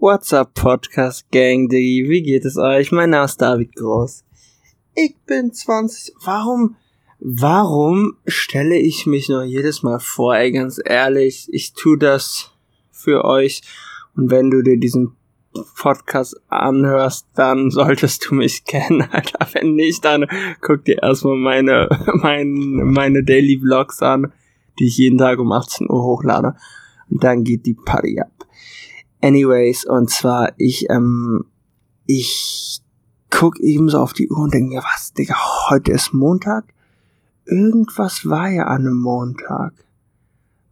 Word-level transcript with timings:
What's 0.00 0.32
up, 0.34 0.54
Podcast 0.54 1.30
Gang, 1.30 1.68
Diggi? 1.68 2.08
Wie 2.08 2.22
geht 2.22 2.44
es 2.44 2.58
euch? 2.58 2.90
Mein 2.90 3.10
Name 3.10 3.24
ist 3.24 3.40
David 3.40 3.74
Groß. 3.76 4.24
Ich 4.94 5.14
bin 5.24 5.52
20. 5.52 6.14
Warum, 6.24 6.76
warum 7.20 8.16
stelle 8.26 8.76
ich 8.76 9.06
mich 9.06 9.28
noch 9.28 9.44
jedes 9.44 9.82
Mal 9.82 10.00
vor? 10.00 10.36
Ey, 10.36 10.50
ganz 10.50 10.80
ehrlich, 10.84 11.48
ich 11.52 11.72
tu 11.72 11.96
das 11.96 12.50
für 12.90 13.24
euch. 13.24 13.62
Und 14.16 14.30
wenn 14.30 14.50
du 14.50 14.62
dir 14.62 14.78
diesen 14.78 15.16
Podcast 15.76 16.38
anhörst, 16.48 17.28
dann 17.34 17.70
solltest 17.70 18.28
du 18.28 18.34
mich 18.34 18.64
kennen, 18.64 19.02
Alter. 19.10 19.46
Wenn 19.52 19.74
nicht, 19.74 20.04
dann 20.04 20.26
guck 20.60 20.84
dir 20.84 21.02
erstmal 21.02 21.36
meine, 21.36 21.88
mein, 22.14 22.52
meine 22.52 23.22
Daily 23.22 23.58
Vlogs 23.60 24.02
an, 24.02 24.32
die 24.78 24.86
ich 24.88 24.98
jeden 24.98 25.18
Tag 25.18 25.38
um 25.38 25.52
18 25.52 25.88
Uhr 25.88 26.02
hochlade. 26.02 26.56
Und 27.08 27.22
dann 27.22 27.44
geht 27.44 27.64
die 27.64 27.74
Party 27.74 28.20
ab. 28.20 28.43
Anyways, 29.24 29.86
und 29.86 30.10
zwar, 30.10 30.52
ich, 30.58 30.90
ähm, 30.90 31.46
ich 32.04 32.82
guck 33.30 33.58
eben 33.58 33.88
so 33.88 33.98
auf 34.00 34.12
die 34.12 34.28
Uhr 34.28 34.36
und 34.36 34.52
denke 34.52 34.74
mir, 34.74 34.82
was, 34.82 35.14
Digga, 35.14 35.34
heute 35.70 35.92
ist 35.92 36.12
Montag? 36.12 36.66
Irgendwas 37.46 38.28
war 38.28 38.50
ja 38.50 38.64
an 38.64 38.82
einem 38.82 38.98
Montag. 38.98 39.72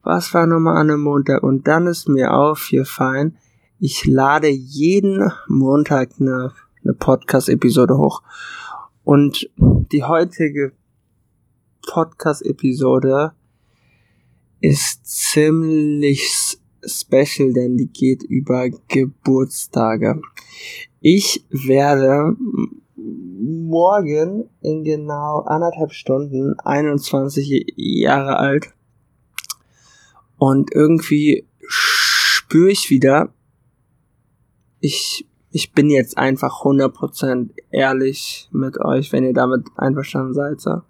Was 0.02 0.34
war 0.34 0.46
nochmal 0.46 0.76
an 0.76 0.90
einem 0.90 1.00
Montag? 1.00 1.42
Und 1.42 1.66
dann 1.66 1.86
ist 1.86 2.10
mir 2.10 2.34
aufgefallen, 2.34 3.38
ich 3.78 4.04
lade 4.04 4.48
jeden 4.48 5.32
Montag 5.48 6.10
eine, 6.20 6.52
eine 6.84 6.92
Podcast-Episode 6.92 7.96
hoch. 7.96 8.22
Und 9.02 9.48
die 9.56 10.04
heutige 10.04 10.72
Podcast-Episode 11.86 13.32
ist 14.60 15.06
ziemlich 15.06 16.51
special, 16.86 17.52
denn 17.52 17.76
die 17.76 17.88
geht 17.88 18.22
über 18.22 18.68
Geburtstage. 18.88 20.20
Ich 21.00 21.44
werde 21.50 22.36
morgen 22.96 24.48
in 24.60 24.84
genau 24.84 25.40
anderthalb 25.40 25.92
Stunden 25.92 26.58
21 26.60 27.74
Jahre 27.76 28.36
alt 28.38 28.72
und 30.38 30.74
irgendwie 30.74 31.46
spüre 31.66 32.70
ich 32.70 32.90
wieder, 32.90 33.32
ich, 34.80 35.26
ich 35.52 35.72
bin 35.72 35.88
jetzt 35.88 36.18
einfach 36.18 36.62
100% 36.64 37.50
ehrlich 37.70 38.48
mit 38.50 38.80
euch, 38.80 39.12
wenn 39.12 39.24
ihr 39.24 39.34
damit 39.34 39.66
einverstanden 39.76 40.34
seid. 40.34 40.60
So. 40.60 40.82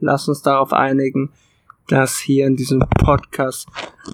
Lasst 0.00 0.28
uns 0.28 0.42
darauf 0.42 0.72
einigen, 0.72 1.30
dass 1.88 2.18
hier 2.18 2.46
in 2.46 2.56
diesem 2.56 2.80
Podcast 2.80 3.68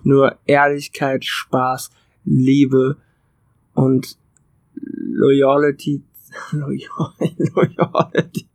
nur 0.04 0.38
Ehrlichkeit, 0.46 1.24
Spaß, 1.24 1.90
Liebe 2.24 2.96
und 3.74 4.18
Loyalty, 4.74 6.02
Loyalty, 6.52 8.46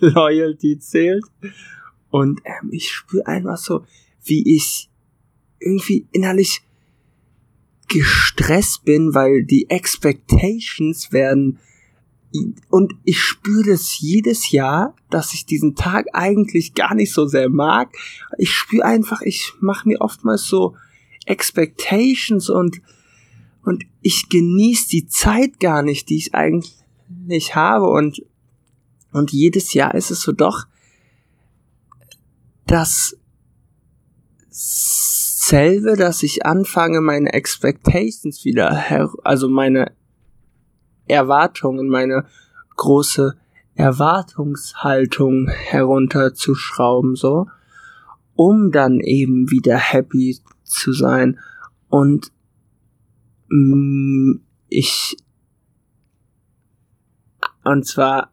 Loyalty 0.00 0.78
zählt. 0.78 1.24
Und 2.10 2.40
ähm, 2.44 2.70
ich 2.72 2.90
spüre 2.90 3.26
einfach 3.26 3.56
so, 3.56 3.84
wie 4.24 4.56
ich 4.56 4.88
irgendwie 5.58 6.06
innerlich 6.12 6.62
gestresst 7.88 8.84
bin, 8.84 9.14
weil 9.14 9.44
die 9.44 9.68
Expectations 9.70 11.12
werden 11.12 11.58
und 12.70 12.94
ich 13.04 13.20
spüre 13.20 13.70
das 13.70 13.98
jedes 14.00 14.50
Jahr, 14.50 14.94
dass 15.10 15.34
ich 15.34 15.46
diesen 15.46 15.74
Tag 15.74 16.06
eigentlich 16.12 16.74
gar 16.74 16.94
nicht 16.94 17.12
so 17.12 17.26
sehr 17.26 17.48
mag. 17.48 17.96
Ich 18.38 18.52
spüre 18.52 18.84
einfach, 18.84 19.22
ich 19.22 19.52
mache 19.60 19.88
mir 19.88 20.00
oftmals 20.00 20.44
so 20.44 20.74
Expectations 21.26 22.48
und 22.50 22.80
und 23.62 23.84
ich 24.00 24.28
genieße 24.28 24.88
die 24.88 25.06
Zeit 25.08 25.58
gar 25.58 25.82
nicht, 25.82 26.08
die 26.08 26.16
ich 26.16 26.34
eigentlich 26.34 27.54
habe 27.54 27.88
und 27.88 28.22
und 29.12 29.32
jedes 29.32 29.74
Jahr 29.74 29.94
ist 29.94 30.10
es 30.10 30.20
so 30.20 30.32
doch 30.32 30.66
das 32.66 33.16
selbe, 34.50 35.96
dass 35.96 36.22
ich 36.22 36.44
anfange, 36.44 37.00
meine 37.00 37.32
Expectations 37.32 38.44
wieder, 38.44 39.12
also 39.24 39.48
meine 39.48 39.92
Erwartungen, 41.08 41.88
meine 41.88 42.26
große 42.76 43.36
Erwartungshaltung 43.74 45.48
herunterzuschrauben, 45.48 47.14
so, 47.14 47.46
um 48.34 48.72
dann 48.72 49.00
eben 49.00 49.50
wieder 49.50 49.76
happy 49.76 50.38
zu 50.64 50.92
sein. 50.92 51.38
Und 51.88 52.32
mh, 53.48 53.76
mm, 53.76 54.40
ich, 54.68 55.16
und 57.64 57.86
zwar, 57.86 58.32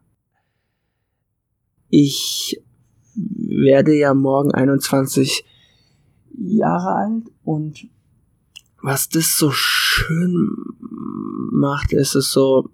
ich 1.88 2.60
werde 3.14 3.94
ja 3.94 4.14
morgen 4.14 4.52
21 4.52 5.44
Jahre 6.36 6.94
alt 6.94 7.30
und 7.44 7.86
was 8.84 9.08
das 9.08 9.38
so 9.38 9.50
schön 9.50 10.54
macht, 11.50 11.94
ist 11.94 12.14
es 12.14 12.30
so, 12.30 12.68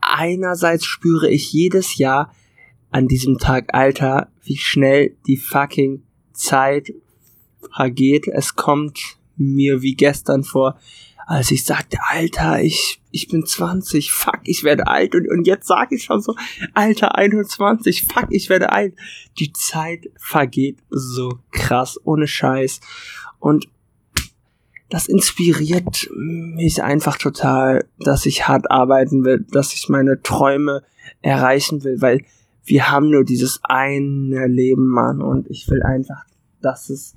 einerseits 0.00 0.84
spüre 0.84 1.30
ich 1.30 1.52
jedes 1.52 1.98
Jahr 1.98 2.34
an 2.90 3.06
diesem 3.06 3.38
Tag, 3.38 3.74
Alter, 3.74 4.32
wie 4.42 4.56
schnell 4.56 5.16
die 5.28 5.36
fucking 5.36 6.02
Zeit 6.32 6.92
vergeht. 7.72 8.26
Es 8.26 8.56
kommt 8.56 9.18
mir 9.36 9.82
wie 9.82 9.94
gestern 9.94 10.42
vor, 10.42 10.80
als 11.26 11.50
ich 11.50 11.64
sagte, 11.64 11.98
Alter, 12.08 12.62
ich, 12.62 13.02
ich 13.10 13.26
bin 13.26 13.44
20, 13.44 14.12
fuck, 14.12 14.40
ich 14.44 14.62
werde 14.62 14.86
alt. 14.86 15.14
Und, 15.16 15.28
und 15.28 15.46
jetzt 15.46 15.66
sage 15.66 15.96
ich 15.96 16.04
schon 16.04 16.20
so, 16.20 16.36
Alter, 16.72 17.16
21, 17.16 18.06
fuck, 18.06 18.28
ich 18.30 18.48
werde 18.48 18.70
alt. 18.70 18.94
Die 19.40 19.52
Zeit 19.52 20.08
vergeht 20.16 20.78
so 20.88 21.40
krass, 21.50 21.98
ohne 22.04 22.28
Scheiß. 22.28 22.80
Und 23.40 23.68
das 24.88 25.08
inspiriert 25.08 26.08
mich 26.14 26.82
einfach 26.84 27.18
total, 27.18 27.84
dass 27.98 28.24
ich 28.24 28.46
hart 28.46 28.70
arbeiten 28.70 29.24
will, 29.24 29.44
dass 29.50 29.74
ich 29.74 29.88
meine 29.88 30.22
Träume 30.22 30.84
erreichen 31.22 31.82
will, 31.82 32.00
weil 32.00 32.24
wir 32.64 32.88
haben 32.90 33.10
nur 33.10 33.24
dieses 33.24 33.60
eine 33.64 34.46
Leben, 34.46 34.86
Mann, 34.86 35.20
und 35.20 35.50
ich 35.50 35.68
will 35.68 35.82
einfach, 35.82 36.24
dass 36.62 36.88
es 36.88 37.16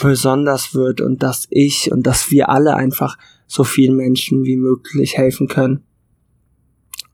besonders 0.00 0.74
wird 0.74 1.00
und 1.00 1.22
dass 1.22 1.46
ich 1.50 1.92
und 1.92 2.06
dass 2.06 2.30
wir 2.30 2.48
alle 2.48 2.76
einfach 2.76 3.18
so 3.46 3.64
vielen 3.64 3.96
Menschen 3.96 4.44
wie 4.44 4.56
möglich 4.56 5.16
helfen 5.16 5.48
können. 5.48 5.84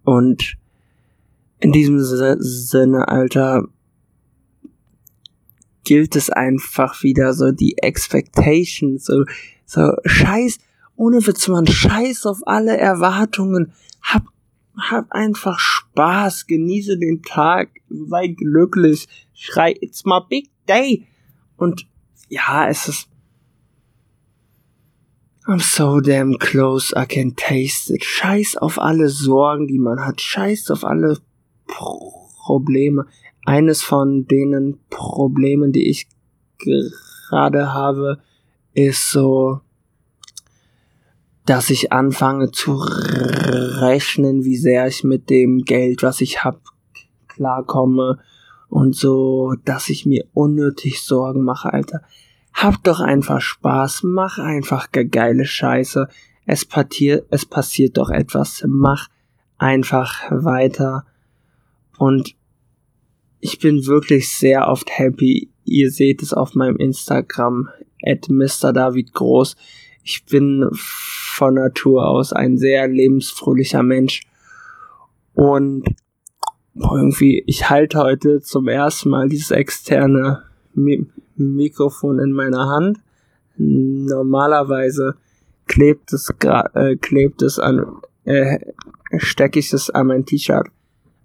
Und 0.04 0.56
in 1.60 1.72
diesem 1.72 1.98
Sinne, 2.00 3.08
Alter, 3.08 3.64
gilt 5.84 6.16
es 6.16 6.30
einfach 6.30 7.02
wieder 7.02 7.32
so 7.32 7.50
die 7.50 7.78
Expectations, 7.78 9.04
so, 9.04 9.24
so 9.64 9.92
scheiß, 10.04 10.58
ohne 10.96 11.26
Witz, 11.26 11.48
man 11.48 11.66
scheiß 11.66 12.26
auf 12.26 12.46
alle 12.46 12.76
Erwartungen, 12.76 13.72
hab, 14.02 14.24
hab 14.76 15.10
einfach 15.12 15.58
Spaß, 15.58 16.46
genieße 16.46 16.98
den 16.98 17.22
Tag, 17.22 17.70
sei 17.88 18.28
glücklich, 18.28 19.08
schrei, 19.32 19.74
it's 19.80 20.04
my 20.04 20.20
big 20.28 20.50
day. 20.68 21.06
Und 21.56 21.86
ja, 22.28 22.68
es 22.68 22.88
ist, 22.88 23.08
I'm 25.46 25.60
so 25.60 26.00
damn 26.00 26.38
close, 26.38 26.92
I 26.94 27.06
can 27.06 27.34
taste 27.34 27.90
it. 27.90 28.04
Scheiß 28.04 28.56
auf 28.58 28.78
alle 28.78 29.08
Sorgen, 29.08 29.66
die 29.66 29.78
man 29.78 30.04
hat. 30.04 30.20
Scheiß 30.20 30.70
auf 30.70 30.84
alle 30.84 31.18
Probleme 31.66 33.06
eines 33.46 33.82
von 33.82 34.26
denen 34.26 34.78
Problemen, 34.90 35.72
die 35.72 35.88
ich 35.88 36.06
gerade 36.58 37.72
habe, 37.72 38.19
ist 38.74 39.10
so, 39.10 39.60
dass 41.46 41.70
ich 41.70 41.92
anfange 41.92 42.50
zu 42.50 42.76
rechnen, 42.76 44.44
wie 44.44 44.58
sehr 44.58 44.86
ich 44.86 45.02
mit 45.02 45.31
dem 45.31 45.64
Geld, 45.64 46.02
was 46.02 46.20
ich 46.20 46.44
hab, 46.44 46.60
klarkomme 47.28 48.19
und 48.69 48.94
so, 48.94 49.55
dass 49.65 49.88
ich 49.88 50.06
mir 50.06 50.26
unnötig 50.35 51.03
Sorgen 51.03 51.43
mache, 51.43 51.73
Alter. 51.73 52.03
Hab 52.53 52.82
doch 52.85 53.00
einfach 53.00 53.41
Spaß, 53.41 54.03
mach 54.05 54.38
einfach 54.38 54.88
geile 54.91 55.44
Scheiße. 55.44 56.09
Es 56.44 56.65
passiert, 56.65 57.26
es 57.31 57.47
passiert 57.47 57.99
doch 57.99 58.11
etwas. 58.11 58.65
Mach 58.67 59.09
einfach 59.59 60.31
weiter. 60.31 61.06
Und 61.99 62.35
ich 63.41 63.59
bin 63.59 63.87
wirklich 63.87 64.35
sehr 64.35 64.69
oft 64.69 64.99
happy. 64.99 65.50
Ihr 65.65 65.91
seht 65.91 66.23
es 66.23 66.32
auf 66.32 66.55
meinem 66.55 66.76
Instagram, 66.76 67.69
at 68.05 68.29
Mr. 68.29 68.73
David 68.73 69.12
Groß. 69.12 69.56
Ich 70.03 70.25
bin 70.25 70.69
von 70.73 71.55
Natur 71.55 72.09
aus 72.09 72.32
ein 72.32 72.56
sehr 72.59 72.88
lebensfröhlicher 72.88 73.82
Mensch. 73.82 74.23
Und 75.35 75.85
irgendwie, 76.80 77.42
ich 77.46 77.69
halte 77.70 77.98
heute 77.98 78.40
zum 78.40 78.69
ersten 78.69 79.10
Mal 79.10 79.28
dieses 79.28 79.50
externe 79.50 80.44
Mi 80.75 81.06
Mikrofon 81.36 82.19
in 82.19 82.32
meiner 82.32 82.69
Hand. 82.69 82.98
normalerweise 83.56 85.14
klebt 85.66 86.12
es, 86.12 86.32
äh, 86.75 86.96
klebt 86.96 87.42
es 87.42 87.58
an, 87.58 88.00
äh, 88.25 88.58
stecke 89.16 89.58
ich 89.60 89.72
es 89.72 89.90
an 89.90 90.08
mein 90.08 90.26
T-Shirt. 90.26 90.69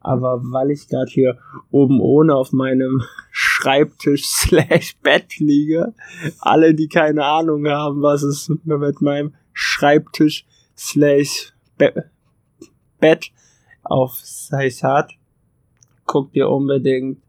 Aber 0.01 0.41
weil 0.43 0.71
ich 0.71 0.87
gerade 0.87 1.09
hier 1.09 1.37
oben 1.71 2.01
ohne 2.01 2.35
auf 2.35 2.51
meinem 2.51 3.03
Schreibtisch 3.31 4.25
slash 4.25 4.97
Bett 5.01 5.37
liege, 5.39 5.93
alle, 6.39 6.75
die 6.75 6.89
keine 6.89 7.23
Ahnung 7.23 7.67
haben, 7.67 8.01
was 8.01 8.21
es 8.21 8.49
mit 8.63 9.01
meinem 9.01 9.33
Schreibtisch 9.53 10.45
slash 10.77 11.53
Be 11.77 12.05
Bett 12.99 13.31
auf 13.83 14.15
sich 14.15 14.83
hat, 14.83 15.13
guck 16.05 16.31
dir 16.33 16.49
unbedingt 16.49 17.21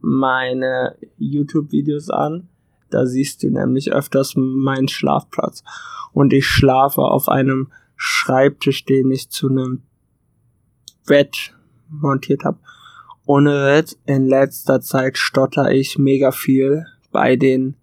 meine 0.00 0.96
YouTube-Videos 1.18 2.10
an. 2.10 2.48
Da 2.90 3.06
siehst 3.06 3.42
du 3.42 3.50
nämlich 3.50 3.92
öfters 3.92 4.34
meinen 4.36 4.88
Schlafplatz. 4.88 5.64
Und 6.12 6.32
ich 6.32 6.46
schlafe 6.46 7.02
auf 7.02 7.28
einem 7.28 7.72
Schreibtisch, 7.96 8.84
den 8.84 9.10
ich 9.10 9.30
zu 9.30 9.48
einem 9.48 9.82
Bett 11.06 11.54
montiert 11.88 12.44
habe. 12.44 12.58
Ohne 13.26 13.50
Witz, 13.50 13.98
in 14.06 14.26
letzter 14.26 14.80
Zeit 14.80 15.16
stotter 15.16 15.72
ich 15.72 15.98
mega 15.98 16.30
viel 16.30 16.84
bei 17.10 17.36
den 17.36 17.76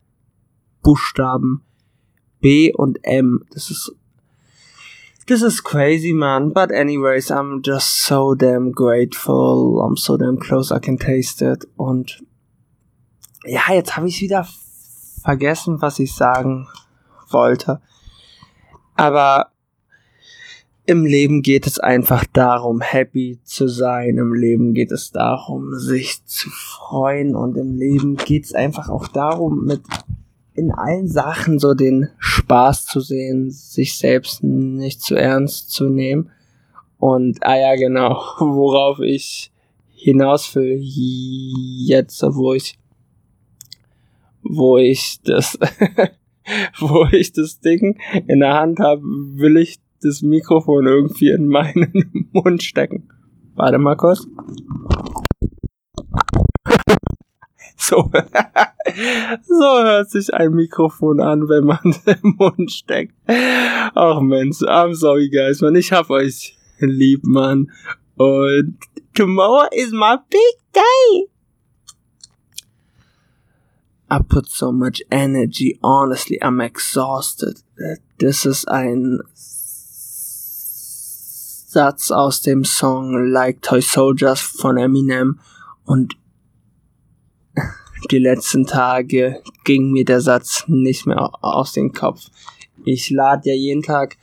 Buchstaben 0.84 1.64
B 2.40 2.74
und 2.74 3.00
M. 3.04 3.46
Das 3.52 3.72
ist 3.72 3.96
This 5.28 5.44
is 5.44 5.62
crazy, 5.62 6.14
man. 6.14 6.50
But 6.50 6.72
anyways, 6.72 7.30
I'm 7.30 7.62
just 7.62 8.04
so 8.06 8.34
damn 8.34 8.72
grateful. 8.72 9.82
I'm 9.82 9.96
so 9.96 10.18
damn 10.18 10.38
close 10.38 10.72
I 10.72 10.80
can 10.80 10.98
taste 10.98 11.42
it. 11.42 11.66
Und 11.78 12.24
ja, 13.46 13.62
jetzt 13.72 13.96
habe 13.96 14.08
ich 14.08 14.22
wieder 14.22 14.48
vergessen, 15.22 15.82
was 15.82 16.00
ich 16.00 16.14
sagen 16.14 16.68
wollte. 17.30 17.82
Aber 18.96 19.52
im 20.86 21.06
Leben 21.06 21.44
geht 21.44 21.68
es 21.68 21.80
einfach 21.80 22.26
darum, 22.34 22.82
happy 22.82 23.40
zu 23.44 23.68
sein. 23.68 24.18
Im 24.18 24.34
Leben 24.34 24.74
geht 24.74 24.92
es 24.92 25.12
darum, 25.12 25.78
sich 25.78 26.26
zu 26.26 26.50
freuen. 26.50 27.36
Und 27.36 27.58
im 27.58 27.76
Leben 27.76 28.18
geht 28.18 28.46
es 28.46 28.54
einfach 28.54 28.90
auch 28.90 29.08
darum, 29.08 29.66
mit 29.66 29.82
in 30.54 30.72
allen 30.72 31.08
Sachen 31.08 31.60
so 31.60 31.74
den 31.74 32.10
Spaß 32.18 32.86
zu 32.86 33.00
sehen, 33.00 33.52
sich 33.52 33.98
selbst 33.98 34.44
nicht 34.44 35.02
zu 35.02 35.16
ernst 35.16 35.72
zu 35.72 35.90
nehmen. 35.90 36.30
Und, 36.98 37.40
ah 37.42 37.58
ja, 37.58 37.76
genau, 37.76 38.16
worauf 38.40 39.00
ich 39.00 39.52
hinaus 39.94 40.54
will, 40.56 40.80
jetzt, 40.82 42.22
wo 42.24 42.54
ich, 42.54 42.78
wo 44.44 44.78
ich 44.78 45.20
das, 45.24 45.58
wo 46.80 47.06
ich 47.12 47.34
das 47.34 47.60
Ding 47.60 48.00
in 48.28 48.40
der 48.40 48.56
Hand 48.56 48.80
habe, 48.80 49.02
will 49.04 49.58
ich 49.58 49.80
das 50.02 50.22
Mikrofon 50.22 50.88
irgendwie 50.88 51.30
in 51.30 51.48
meinen 51.48 52.30
Mund 52.34 52.64
stecken. 52.64 53.10
Warte 53.56 53.78
mal 53.78 53.96
kurz. 53.96 54.28
So, 57.82 58.12
so 59.44 59.84
hört 59.84 60.12
sich 60.12 60.32
ein 60.34 60.52
Mikrofon 60.52 61.20
an, 61.20 61.50
wenn 61.50 61.64
man 61.64 61.80
im 62.06 62.36
Mund 62.38 62.72
steckt. 62.72 63.16
Ach 63.28 64.22
Mensch, 64.22 64.58
I'm 64.62 64.94
sorry 64.94 65.30
guys, 65.30 65.62
man, 65.62 65.76
ich 65.76 65.92
hab 65.92 66.12
euch 66.12 66.56
lieb, 66.80 67.24
man. 67.24 67.72
Und 68.18 68.78
tomorrow 69.16 69.68
is 69.72 69.92
my 69.92 70.18
big 70.30 70.58
day. 70.74 71.28
I 74.12 74.20
put 74.20 74.50
so 74.50 74.72
much 74.72 75.02
energy, 75.10 75.80
honestly, 75.82 76.40
I'm 76.42 76.62
exhausted. 76.64 77.64
Das 78.20 78.46
ist 78.46 78.68
ein 78.68 79.22
Satz 81.74 82.12
aus 82.12 82.42
dem 82.42 82.64
Song 82.64 83.32
Like 83.32 83.62
Toy 83.62 83.82
Soldiers 83.82 84.42
von 84.42 84.78
Eminem 84.78 85.40
und 85.86 86.21
die 88.10 88.18
letzten 88.18 88.66
Tage 88.66 89.42
ging 89.64 89.92
mir 89.92 90.06
der 90.06 90.22
Satz 90.22 90.66
nicht 90.68 91.06
mehr 91.06 91.32
aus 91.44 91.74
dem 91.74 91.94
Kopf. 91.94 92.28
Ich 92.84 93.10
lade 93.10 93.50
ja 93.50 93.56
jeden 93.56 93.84
Tag 93.84 94.18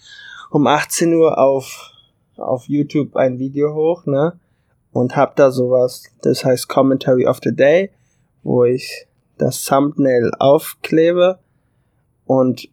um 0.51 0.67
18 0.67 1.15
Uhr 1.15 1.39
auf, 1.39 1.93
auf 2.37 2.69
YouTube 2.69 3.17
ein 3.17 3.39
Video 3.39 3.75
hoch, 3.75 4.07
ne? 4.07 4.39
Und 4.93 5.17
hab 5.17 5.37
da 5.37 5.51
sowas, 5.51 6.05
das 6.23 6.45
heißt 6.45 6.69
Commentary 6.69 7.27
of 7.27 7.39
the 7.43 7.55
Day, 7.55 7.91
wo 8.43 8.65
ich 8.65 9.07
das 9.37 9.65
Thumbnail 9.65 10.33
aufklebe 10.39 11.39
und 12.27 12.69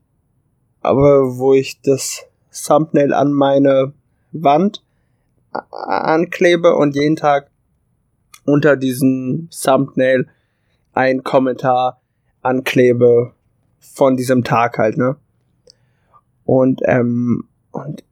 aber 0.81 1.37
wo 1.37 1.53
ich 1.53 1.81
das 1.81 2.25
Thumbnail 2.51 3.13
an 3.13 3.33
meine 3.33 3.93
Wand 4.31 4.83
anklebe 5.51 6.75
und 6.75 6.95
jeden 6.95 7.15
Tag 7.15 7.49
unter 8.45 8.75
diesem 8.75 9.49
Thumbnail 9.49 10.27
ein 10.95 11.24
Kommentar 11.24 12.01
anklebe 12.42 13.33
von 13.80 14.18
diesem 14.18 14.44
Tag 14.44 14.77
halt, 14.77 14.97
ne? 14.97 15.18
Und, 16.45 16.81
ähm, 16.86 17.47
und, 17.71 18.03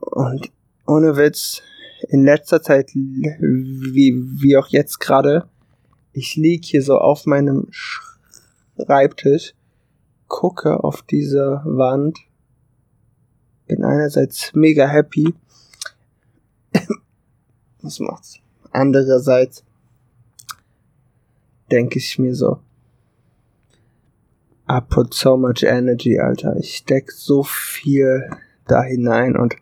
und 0.00 0.50
ohne 0.86 1.16
Witz, 1.16 1.62
in 2.08 2.24
letzter 2.24 2.62
Zeit, 2.62 2.94
wie, 2.94 4.14
wie 4.40 4.56
auch 4.56 4.68
jetzt 4.68 4.98
gerade, 4.98 5.48
ich 6.12 6.36
lieg 6.36 6.64
hier 6.64 6.82
so 6.82 6.98
auf 6.98 7.26
meinem 7.26 7.68
Schreibtisch, 7.70 9.54
gucke 10.28 10.82
auf 10.82 11.02
diese 11.02 11.62
Wand, 11.64 12.18
bin 13.66 13.84
einerseits 13.84 14.52
mega 14.54 14.86
happy, 14.86 15.34
was 17.82 18.00
macht's? 18.00 18.38
Andererseits 18.70 19.65
denke 21.70 21.98
ich 21.98 22.18
mir 22.18 22.34
so, 22.34 22.60
I 24.68 24.80
put 24.80 25.14
so 25.14 25.36
much 25.36 25.62
energy, 25.62 26.18
Alter. 26.18 26.56
Ich 26.56 26.76
steck 26.76 27.12
so 27.12 27.44
viel 27.44 28.28
da 28.66 28.82
hinein 28.82 29.36
und 29.36 29.54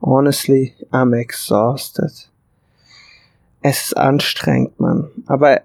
honestly, 0.00 0.74
I'm 0.90 1.14
exhausted. 1.14 2.30
Es 3.60 3.86
ist 3.86 3.96
anstrengend, 3.96 4.78
Mann. 4.80 5.10
Aber 5.26 5.62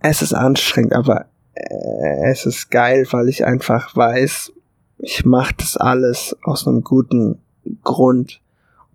es 0.00 0.20
ist 0.20 0.34
anstrengend, 0.34 0.92
aber 0.92 1.26
äh, 1.54 2.30
es 2.30 2.44
ist 2.44 2.70
geil, 2.70 3.06
weil 3.12 3.28
ich 3.28 3.46
einfach 3.46 3.96
weiß, 3.96 4.52
ich 4.98 5.24
mache 5.24 5.54
das 5.56 5.76
alles 5.76 6.36
aus 6.42 6.66
einem 6.66 6.82
guten 6.82 7.40
Grund 7.82 8.40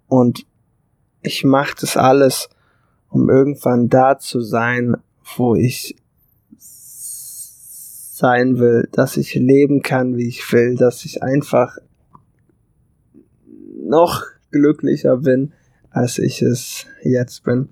und 0.08 0.46
ich 1.22 1.44
mache 1.44 1.76
das 1.82 1.98
alles, 1.98 2.50
um 3.10 3.30
irgendwann 3.30 3.90
da 3.90 4.20
zu 4.20 4.42
sein, 4.42 4.98
wo 5.36 5.56
ich 5.56 5.96
sein 8.18 8.58
will, 8.58 8.90
dass 8.92 9.16
ich 9.16 9.36
leben 9.36 9.84
kann, 9.84 10.18
wie 10.18 10.28
ich 10.28 10.52
will, 10.52 10.76
dass 10.76 11.06
ich 11.06 11.22
einfach 11.22 11.78
noch 13.80 14.24
glücklicher 14.50 15.18
bin, 15.18 15.54
als 15.92 16.18
ich 16.18 16.42
es 16.42 16.88
jetzt 17.04 17.44
bin. 17.44 17.70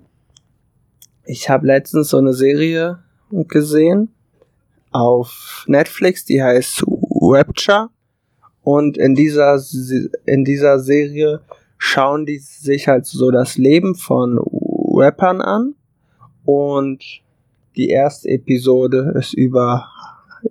Ich 1.24 1.50
habe 1.50 1.66
letztens 1.66 2.10
so 2.10 2.18
eine 2.18 2.32
Serie 2.32 3.00
gesehen 3.48 4.14
auf 4.92 5.64
Netflix, 5.66 6.24
die 6.24 6.40
heißt 6.40 6.84
Rapture 7.20 7.90
und 8.62 8.96
in 8.98 9.16
dieser 9.16 9.60
in 10.26 10.44
dieser 10.44 10.78
Serie 10.78 11.40
schauen 11.76 12.24
die 12.24 12.38
sich 12.38 12.86
halt 12.86 13.04
so 13.06 13.32
das 13.32 13.58
Leben 13.58 13.96
von 13.96 14.38
Rappern 14.94 15.40
an 15.40 15.74
und 16.44 17.02
die 17.74 17.88
erste 17.88 18.28
Episode 18.28 19.12
ist 19.18 19.34
über 19.34 19.88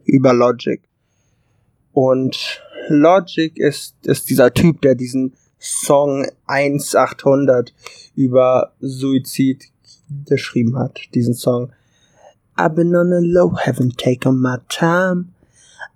über 0.05 0.33
Logic. 0.33 0.81
Und 1.93 2.61
Logic 2.89 3.57
ist, 3.57 3.95
ist 4.03 4.29
dieser 4.29 4.53
Typ, 4.53 4.81
der 4.81 4.95
diesen 4.95 5.33
Song 5.59 6.27
1800 6.47 7.73
über 8.15 8.73
Suizid 8.79 9.71
geschrieben 10.25 10.77
hat. 10.77 10.99
Diesen 11.13 11.33
Song. 11.33 11.71
I've 12.57 12.75
been 12.75 12.95
on 12.95 13.11
a 13.11 13.19
low, 13.19 13.55
haven't 13.55 13.97
taken 13.97 14.39
my 14.39 14.57
time. 14.69 15.33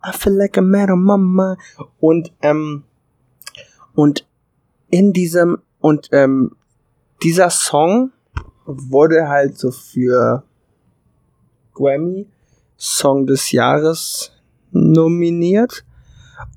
I 0.04 0.12
feel 0.12 0.34
like 0.34 0.58
I'm 0.58 0.70
mad 0.70 0.90
mind. 0.92 1.58
Und, 2.00 2.32
ähm, 2.42 2.84
und 3.94 4.26
in 4.90 5.14
diesem, 5.14 5.60
und, 5.80 6.10
ähm, 6.12 6.56
dieser 7.24 7.50
Song 7.50 8.12
wurde 8.66 9.28
halt 9.28 9.58
so 9.58 9.72
für 9.72 10.44
Grammy 11.74 12.28
Song 12.80 13.28
des 13.28 13.52
Jahres 13.52 14.32
nominiert. 14.72 15.86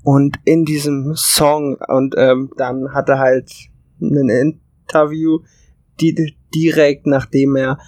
Und 0.04 0.38
in 0.44 0.64
diesem 0.64 1.14
Song, 1.16 1.76
und 1.88 2.14
ähm, 2.16 2.50
dann 2.56 2.94
hat 2.94 3.08
er 3.08 3.18
halt 3.18 3.52
ein 4.00 4.28
Interview, 4.28 5.40
die 6.00 6.34
direkt 6.54 7.06
nachdem 7.06 7.56
er 7.56 7.78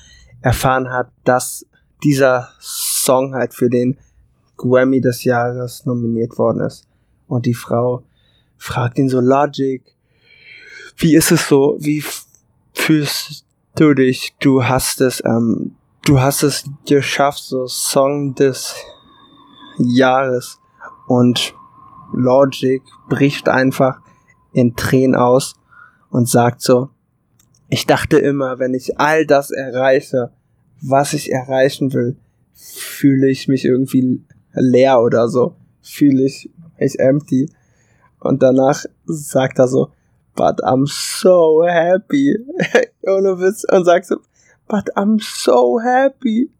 erfahren 0.42 0.90
hat, 0.90 1.10
dass 1.24 1.66
dieser 2.02 2.50
Song 2.60 3.34
halt 3.34 3.54
für 3.54 3.70
den 3.70 3.96
Grammy 4.56 5.00
des 5.00 5.24
Jahres 5.24 5.86
nominiert 5.86 6.36
worden 6.38 6.60
ist. 6.60 6.86
Und 7.26 7.46
die 7.46 7.54
Frau 7.54 8.04
fragt 8.56 8.98
ihn 8.98 9.08
so, 9.08 9.20
Logic, 9.20 9.82
wie 10.96 11.14
ist 11.14 11.30
es 11.32 11.48
so, 11.48 11.76
wie 11.80 12.04
fühlst 12.72 13.46
du 13.76 13.94
dich? 13.94 14.34
Du 14.40 14.64
hast 14.64 15.00
es, 15.00 15.22
ähm, 15.24 15.76
du 16.04 16.20
hast 16.20 16.42
es 16.42 16.64
geschafft, 16.86 17.42
so 17.44 17.66
Song 17.66 18.34
des 18.34 18.74
Jahres. 19.78 20.58
Und 21.06 21.54
Logic 22.12 22.82
bricht 23.08 23.48
einfach 23.48 24.00
in 24.52 24.76
Tränen 24.76 25.16
aus 25.16 25.54
und 26.10 26.28
sagt 26.28 26.62
so, 26.62 26.90
ich 27.68 27.86
dachte 27.86 28.18
immer, 28.18 28.58
wenn 28.58 28.74
ich 28.74 29.00
all 29.00 29.26
das 29.26 29.50
erreiche, 29.50 30.30
was 30.80 31.12
ich 31.12 31.32
erreichen 31.32 31.92
will, 31.92 32.16
fühle 32.54 33.28
ich 33.28 33.48
mich 33.48 33.64
irgendwie 33.64 34.22
leer 34.52 35.00
oder 35.00 35.28
so. 35.28 35.56
Fühle 35.80 36.24
ich 36.24 36.50
mich 36.78 36.98
empty. 37.00 37.50
Und 38.20 38.42
danach 38.42 38.84
sagt 39.06 39.58
er 39.58 39.68
so, 39.68 39.90
but 40.36 40.62
I'm 40.62 40.86
so 40.86 41.64
happy. 41.66 42.36
Ohne 43.02 43.38
Witz. 43.40 43.64
Und 43.70 43.84
sagt 43.84 44.06
so, 44.06 44.18
but 44.68 44.90
I'm 44.96 45.20
so 45.20 45.78
happy. 45.78 46.50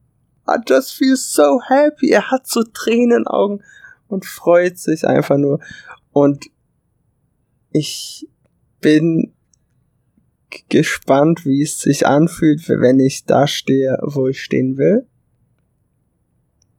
I 0.46 0.56
just 0.66 0.94
feel 0.94 1.16
so 1.16 1.60
happy. 1.68 2.10
Er 2.10 2.30
hat 2.30 2.46
so 2.46 2.62
Tränenaugen 2.62 3.62
und 4.08 4.26
freut 4.26 4.78
sich 4.78 5.06
einfach 5.06 5.38
nur. 5.38 5.60
Und 6.12 6.46
ich 7.72 8.28
bin 8.80 9.32
gespannt, 10.68 11.44
wie 11.44 11.62
es 11.62 11.80
sich 11.80 12.06
anfühlt, 12.06 12.68
wenn 12.68 13.00
ich 13.00 13.24
da 13.24 13.46
stehe, 13.46 13.98
wo 14.02 14.28
ich 14.28 14.42
stehen 14.42 14.76
will. 14.76 15.06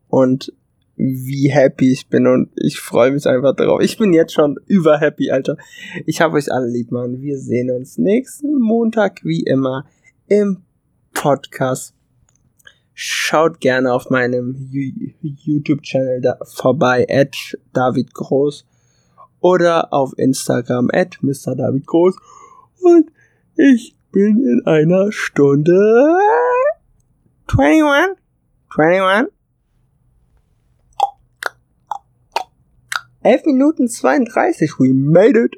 Und 0.07 0.53
wie 0.97 1.51
happy 1.51 1.91
ich 1.91 2.07
bin 2.07 2.25
und 2.25 2.49
ich 2.55 2.79
freue 2.79 3.11
mich 3.11 3.25
einfach 3.25 3.53
drauf. 3.55 3.81
Ich 3.81 3.97
bin 3.97 4.13
jetzt 4.13 4.33
schon 4.33 4.57
über 4.65 4.97
happy, 4.97 5.29
Alter. 5.29 5.57
Ich 6.05 6.21
habe 6.21 6.37
euch 6.37 6.51
alle 6.51 6.69
lieb, 6.69 6.91
Mann. 6.91 7.21
Wir 7.21 7.37
sehen 7.37 7.69
uns 7.69 7.97
nächsten 7.97 8.57
Montag 8.59 9.25
wie 9.25 9.41
immer 9.41 9.85
im 10.27 10.64
Podcast. 11.25 11.95
Schaut 12.93 13.59
gerne 13.59 13.91
auf 13.91 14.11
meinem 14.11 14.69
YouTube-Channel 15.21 16.37
vorbei, 16.53 17.07
at 17.09 17.35
David 17.73 18.13
Groß 18.13 18.63
oder 19.39 19.91
auf 19.91 20.13
Instagram 20.17 20.91
at 20.93 21.17
Mr. 21.23 21.55
David 21.55 21.87
Groß. 21.87 22.15
Und 22.79 23.11
ich 23.55 23.97
bin 24.11 24.45
in 24.45 24.67
einer 24.67 25.11
Stunde 25.11 26.15
21, 27.47 28.21
21, 28.77 29.33
11 33.23 33.45
Minuten 33.47 33.87
32, 33.87 34.79
we 34.79 34.93
made 34.93 35.39
it. 35.39 35.55